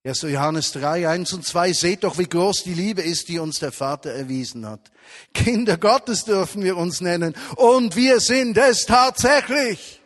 [0.06, 0.22] 1.
[0.22, 3.74] Johannes 3, 1 und 2, seht doch, wie groß die Liebe ist, die uns der
[3.74, 4.94] Vater erwiesen hat.
[5.34, 10.01] Kinder Gottes dürfen wir uns nennen und wir sind es tatsächlich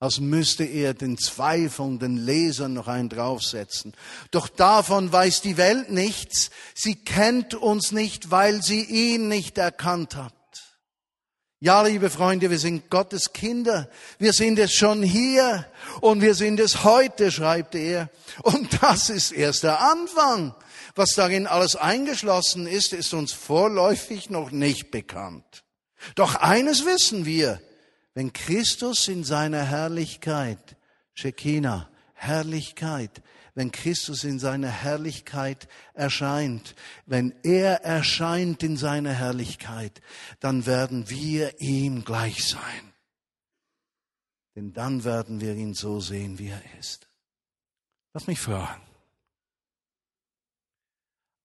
[0.00, 3.94] als müsste er den zweifelnden Lesern noch einen draufsetzen.
[4.30, 6.50] Doch davon weiß die Welt nichts.
[6.74, 10.34] Sie kennt uns nicht, weil sie ihn nicht erkannt hat.
[11.60, 13.88] Ja, liebe Freunde, wir sind Gottes Kinder.
[14.18, 15.64] Wir sind es schon hier
[16.02, 18.10] und wir sind es heute, schreibt er.
[18.42, 20.54] Und das ist erst der Anfang.
[20.94, 25.64] Was darin alles eingeschlossen ist, ist uns vorläufig noch nicht bekannt.
[26.16, 27.62] Doch eines wissen wir,
[28.14, 30.76] wenn Christus in seiner Herrlichkeit,
[31.14, 33.22] Shekinah, Herrlichkeit,
[33.54, 36.74] wenn Christus in seiner Herrlichkeit erscheint,
[37.06, 40.00] wenn er erscheint in seiner Herrlichkeit,
[40.40, 42.92] dann werden wir ihm gleich sein.
[44.56, 47.08] Denn dann werden wir ihn so sehen, wie er ist.
[48.12, 48.82] Lass mich fragen.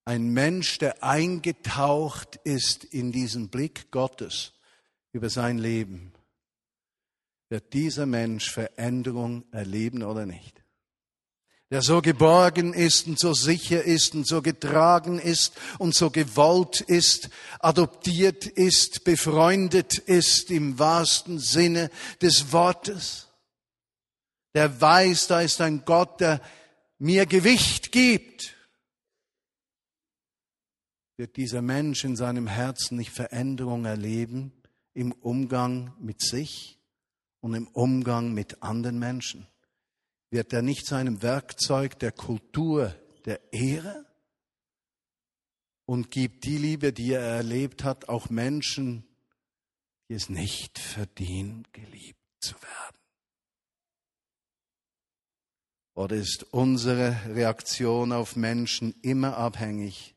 [0.06, 4.54] Ein Mensch, der eingetaucht ist in diesen Blick Gottes
[5.12, 6.14] über sein Leben,
[7.50, 10.64] wird dieser Mensch Veränderung erleben oder nicht.
[11.72, 16.82] Der so geborgen ist und so sicher ist und so getragen ist und so gewollt
[16.82, 17.30] ist,
[17.60, 21.92] adoptiert ist, befreundet ist im wahrsten Sinne
[22.22, 23.28] des Wortes.
[24.56, 26.42] Der weiß, da ist ein Gott, der
[26.98, 28.56] mir Gewicht gibt.
[31.18, 34.54] Wird dieser Mensch in seinem Herzen nicht Veränderung erleben
[34.96, 36.79] im Umgang mit sich?
[37.42, 39.48] Und im Umgang mit anderen Menschen?
[40.30, 44.06] Wird er nicht zu einem Werkzeug der Kultur der Ehre?
[45.86, 49.04] Und gibt die Liebe, die er erlebt hat, auch Menschen,
[50.08, 53.00] die es nicht verdienen, geliebt zu werden?
[55.96, 60.16] Oder ist unsere Reaktion auf Menschen immer abhängig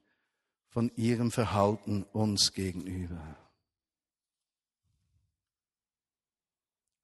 [0.69, 3.42] von ihrem Verhalten uns gegenüber?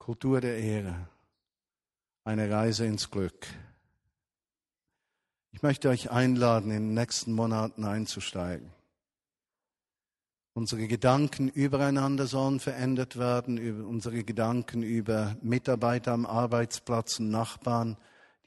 [0.09, 1.07] Kultur der Ehre,
[2.23, 3.45] eine Reise ins Glück.
[5.51, 8.71] Ich möchte euch einladen, in den nächsten Monaten einzusteigen.
[10.53, 17.95] Unsere Gedanken übereinander sollen verändert werden, unsere Gedanken über Mitarbeiter am Arbeitsplatz und Nachbarn,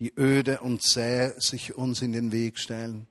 [0.01, 3.07] die öde und zäh sich uns in den Weg stellen.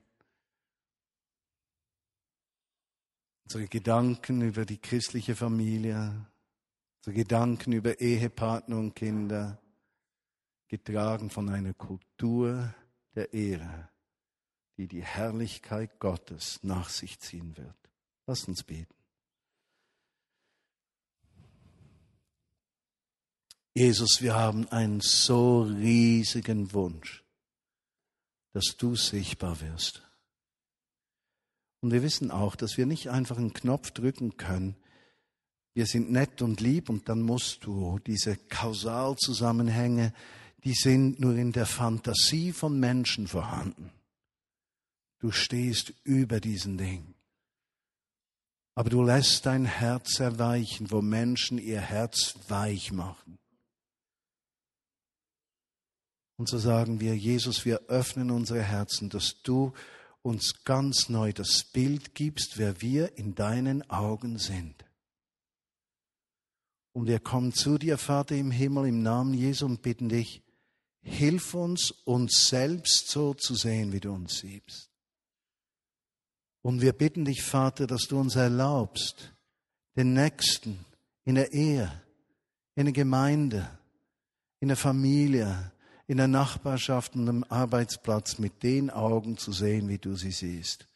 [3.44, 6.26] Unsere Gedanken über die christliche Familie,
[7.04, 9.60] so Gedanken über Ehepartner und Kinder,
[10.68, 12.72] getragen von einer Kultur
[13.14, 13.90] der Ehre,
[14.76, 17.76] die die Herrlichkeit Gottes nach sich ziehen wird.
[18.26, 18.94] Lass uns beten.
[23.74, 27.24] Jesus, wir haben einen so riesigen Wunsch,
[28.52, 30.02] dass du sichtbar wirst.
[31.80, 34.76] Und wir wissen auch, dass wir nicht einfach einen Knopf drücken können,
[35.74, 40.12] wir sind nett und lieb und dann musst du diese Kausalzusammenhänge,
[40.64, 43.90] die sind nur in der Fantasie von Menschen vorhanden.
[45.18, 47.14] Du stehst über diesen Ding.
[48.74, 53.38] Aber du lässt dein Herz erweichen, wo Menschen ihr Herz weich machen.
[56.36, 59.72] Und so sagen wir, Jesus, wir öffnen unsere Herzen, dass du
[60.22, 64.84] uns ganz neu das Bild gibst, wer wir in deinen Augen sind.
[66.92, 70.42] Und wir kommen zu dir, Vater im Himmel, im Namen Jesu und bitten dich,
[71.00, 74.90] hilf uns, uns selbst so zu sehen, wie du uns siehst.
[76.60, 79.32] Und wir bitten dich, Vater, dass du uns erlaubst,
[79.96, 80.84] den Nächsten
[81.24, 81.90] in der Ehe,
[82.76, 83.68] in der Gemeinde,
[84.60, 85.72] in der Familie,
[86.06, 90.86] in der Nachbarschaft und am Arbeitsplatz mit den Augen zu sehen, wie du sie siehst.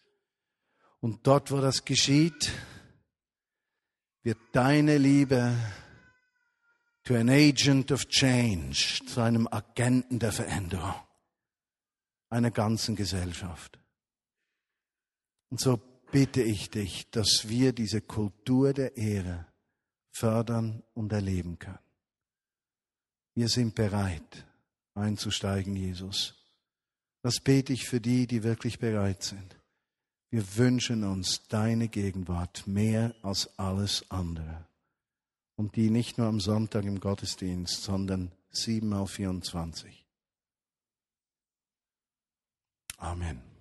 [1.00, 2.52] Und dort, wo das geschieht,
[4.22, 5.56] wird deine Liebe
[7.06, 10.94] to an agent of change, zu einem Agenten der Veränderung
[12.28, 13.78] einer ganzen Gesellschaft.
[15.48, 15.80] Und so
[16.10, 19.46] bitte ich dich, dass wir diese Kultur der Ehre
[20.10, 21.78] fördern und erleben können.
[23.34, 24.44] Wir sind bereit
[24.94, 26.34] einzusteigen, Jesus.
[27.22, 29.56] Das bete ich für die, die wirklich bereit sind.
[30.30, 34.66] Wir wünschen uns deine Gegenwart mehr als alles andere.
[35.56, 40.06] Und die nicht nur am Sonntag im Gottesdienst, sondern sieben auf 24.
[42.98, 43.55] Amen.